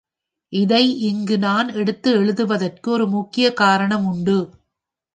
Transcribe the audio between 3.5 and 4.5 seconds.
காரணம் உண்டு.